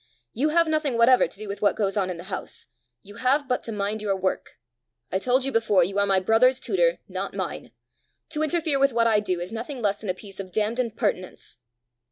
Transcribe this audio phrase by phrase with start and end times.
[0.33, 2.65] You have nothing whatever to do with what goes on in the house;
[3.03, 4.57] you have but to mind your work.
[5.11, 7.69] I told you before, you are my brother's tutor, not mine!
[8.29, 11.59] To interfere with what I do, is nothing less than a piece of damned impertinence!"